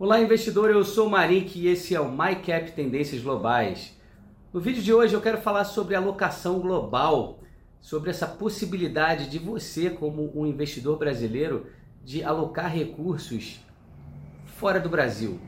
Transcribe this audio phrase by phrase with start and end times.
[0.00, 0.70] Olá, investidor.
[0.70, 3.98] Eu sou o Marik e esse é o MyCap Tendências Globais.
[4.52, 7.40] No vídeo de hoje eu quero falar sobre alocação global,
[7.80, 11.66] sobre essa possibilidade de você, como um investidor brasileiro,
[12.04, 13.58] de alocar recursos
[14.44, 15.40] fora do Brasil.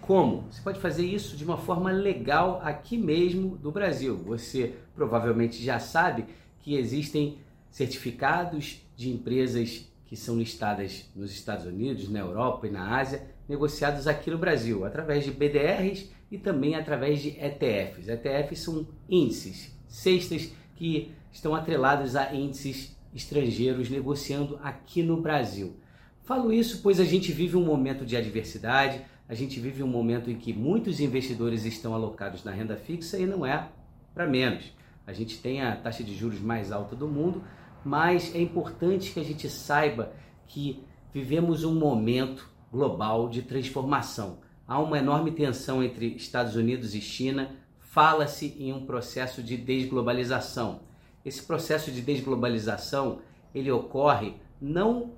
[0.00, 0.44] Como?
[0.52, 4.16] Você pode fazer isso de uma forma legal aqui mesmo do Brasil.
[4.18, 6.26] Você provavelmente já sabe
[6.60, 7.38] que existem
[7.72, 14.06] certificados de empresas que são listadas nos Estados Unidos, na Europa e na Ásia, negociados
[14.06, 18.08] aqui no Brasil, através de BDRs e também através de ETFs.
[18.08, 25.76] ETFs são índices, cestas que estão atrelados a índices estrangeiros negociando aqui no Brasil.
[26.22, 30.30] Falo isso pois a gente vive um momento de adversidade, a gente vive um momento
[30.30, 33.68] em que muitos investidores estão alocados na renda fixa e não é
[34.14, 34.72] para menos.
[35.06, 37.42] A gente tem a taxa de juros mais alta do mundo,
[37.84, 40.12] mas é importante que a gente saiba
[40.46, 40.82] que
[41.12, 44.38] vivemos um momento global de transformação.
[44.68, 50.80] Há uma enorme tensão entre Estados Unidos e China, fala-se em um processo de desglobalização.
[51.24, 53.20] Esse processo de desglobalização,
[53.54, 55.14] ele ocorre não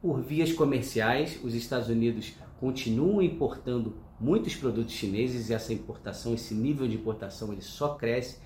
[0.00, 6.54] por vias comerciais, os Estados Unidos continuam importando muitos produtos chineses e essa importação, esse
[6.54, 8.38] nível de importação, ele só cresce,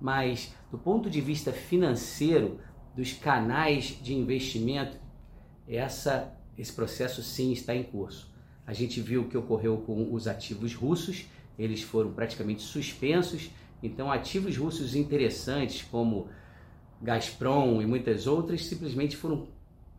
[0.00, 2.58] mas do ponto de vista financeiro,
[2.96, 4.96] dos canais de investimento,
[5.68, 8.32] essa, esse processo sim está em curso.
[8.66, 11.26] A gente viu o que ocorreu com os ativos russos,
[11.58, 13.50] eles foram praticamente suspensos,
[13.82, 16.28] então ativos russos interessantes como
[17.02, 19.46] Gazprom e muitas outras simplesmente foram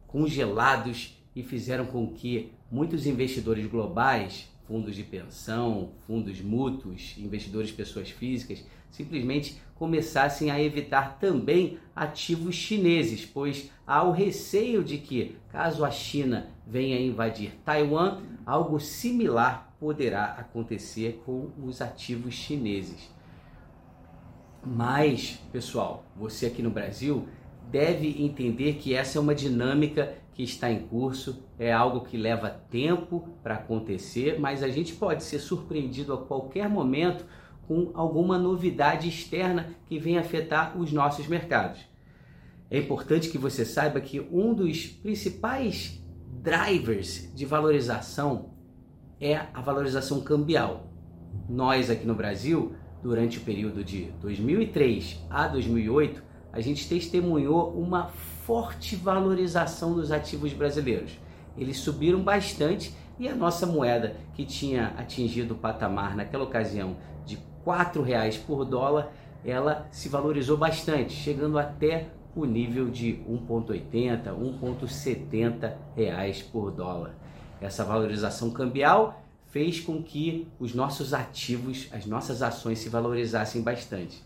[0.07, 8.09] congelados e fizeram com que muitos investidores globais fundos de pensão, fundos mútuos, investidores pessoas
[8.09, 15.83] físicas, simplesmente começassem a evitar também ativos chineses, pois há o receio de que, caso
[15.83, 23.09] a China venha invadir Taiwan, algo similar poderá acontecer com os ativos chineses.
[24.65, 27.27] Mas, pessoal, você aqui no Brasil
[27.69, 32.49] deve entender que essa é uma dinâmica que está em curso, é algo que leva
[32.49, 37.25] tempo para acontecer, mas a gente pode ser surpreendido a qualquer momento
[37.65, 41.79] com alguma novidade externa que venha afetar os nossos mercados.
[42.69, 46.03] É importante que você saiba que um dos principais
[46.43, 48.49] drivers de valorização
[49.21, 50.91] é a valorização cambial.
[51.47, 56.21] Nós aqui no Brasil, durante o período de 2003 a 2008,
[56.55, 58.07] a gente testemunhou uma
[58.45, 61.19] forte valorização dos ativos brasileiros.
[61.57, 66.95] Eles subiram bastante e a nossa moeda, que tinha atingido o patamar naquela ocasião
[67.25, 69.11] de R$ reais por dólar,
[69.43, 74.23] ela se valorizou bastante, chegando até o nível de 1,80,
[74.61, 77.15] 1,70 reais por dólar.
[77.61, 84.21] Essa valorização cambial fez com que os nossos ativos, as nossas ações se valorizassem bastante.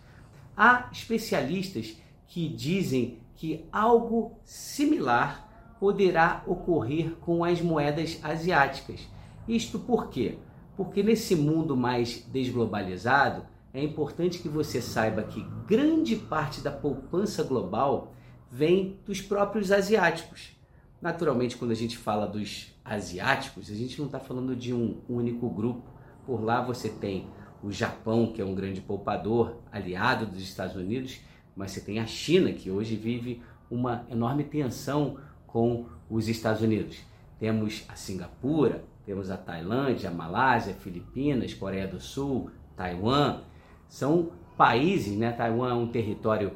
[0.58, 1.96] Há especialistas
[2.30, 9.08] que dizem que algo similar poderá ocorrer com as moedas asiáticas.
[9.48, 10.38] Isto por quê?
[10.78, 17.44] Porque nesse mundo mais desglobalizado, é importante que você saiba que grande parte da poupança
[17.44, 18.14] global
[18.52, 20.56] vem dos próprios asiáticos.
[21.02, 25.50] Naturalmente, quando a gente fala dos asiáticos, a gente não está falando de um único
[25.50, 25.90] grupo.
[26.26, 27.28] Por lá você tem
[27.64, 31.22] o Japão, que é um grande poupador, aliado dos Estados Unidos,
[31.60, 37.00] mas você tem a China, que hoje vive uma enorme tensão com os Estados Unidos.
[37.38, 43.42] Temos a Singapura, temos a Tailândia, a Malásia, Filipinas, Coreia do Sul, Taiwan.
[43.90, 45.34] São países, né?
[45.34, 46.54] Taiwan é um território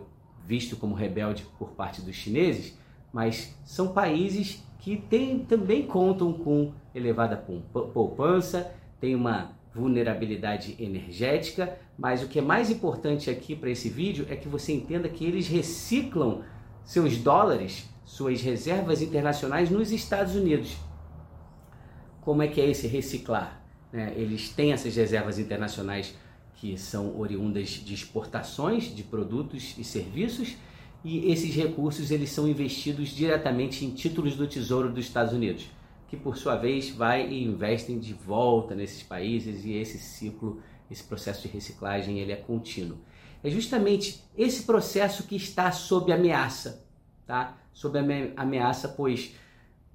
[0.47, 2.79] visto como rebelde por parte dos chineses,
[3.11, 12.21] mas são países que tem, também contam com elevada poupança, tem uma vulnerabilidade energética, mas
[12.23, 15.47] o que é mais importante aqui para esse vídeo é que você entenda que eles
[15.47, 16.41] reciclam
[16.85, 20.75] seus dólares, suas reservas internacionais nos Estados Unidos.
[22.21, 23.61] Como é que é esse reciclar?
[23.91, 24.13] Né?
[24.15, 26.15] Eles têm essas reservas internacionais
[26.55, 30.55] que são oriundas de exportações de produtos e serviços
[31.03, 35.67] e esses recursos eles são investidos diretamente em títulos do Tesouro dos Estados Unidos
[36.13, 40.61] que por sua vez vai e investem de volta nesses países e esse ciclo,
[40.91, 42.99] esse processo de reciclagem, ele é contínuo.
[43.43, 46.85] É justamente esse processo que está sob ameaça,
[47.25, 47.57] tá?
[47.73, 47.97] Sob
[48.37, 49.33] ameaça, pois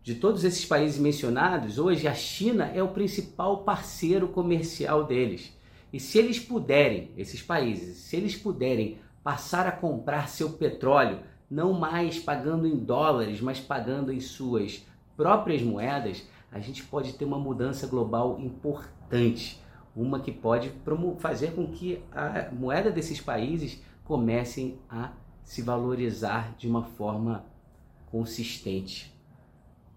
[0.02, 5.56] de todos esses países mencionados, hoje a China é o principal parceiro comercial deles.
[5.92, 11.72] E se eles puderem, esses países, se eles puderem passar a comprar seu petróleo, não
[11.72, 14.84] mais pagando em dólares, mas pagando em suas
[15.18, 19.60] próprias moedas, a gente pode ter uma mudança global importante,
[19.94, 20.72] uma que pode
[21.18, 25.10] fazer com que a moeda desses países comecem a
[25.42, 27.44] se valorizar de uma forma
[28.06, 29.12] consistente.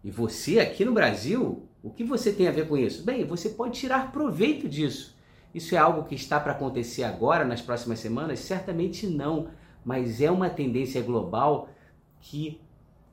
[0.04, 3.06] E você aqui no Brasil, o que você tem a ver com isso?
[3.06, 5.16] Bem, você pode tirar proveito disso.
[5.54, 8.40] Isso é algo que está para acontecer agora, nas próximas semanas?
[8.40, 9.50] Certamente não,
[9.86, 11.70] mas é uma tendência global
[12.20, 12.60] que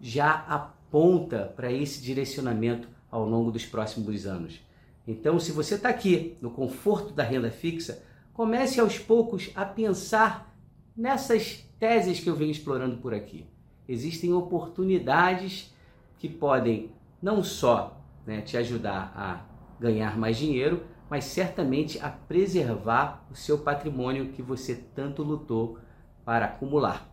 [0.00, 4.60] já aponta para esse direcionamento ao longo dos próximos anos.
[5.06, 8.02] Então, se você está aqui no conforto da renda fixa,
[8.32, 10.54] comece aos poucos a pensar
[10.96, 13.46] nessas teses que eu venho explorando por aqui.
[13.88, 15.74] Existem oportunidades
[16.18, 16.90] que podem
[17.22, 19.46] não só né, te ajudar a
[19.80, 25.78] ganhar mais dinheiro, mas certamente a preservar o seu patrimônio que você tanto lutou
[26.24, 27.08] para acumular.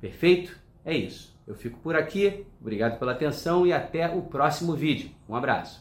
[0.00, 0.58] Perfeito?
[0.84, 1.39] É isso.
[1.50, 2.46] Eu fico por aqui.
[2.60, 5.10] Obrigado pela atenção e até o próximo vídeo.
[5.28, 5.80] Um abraço.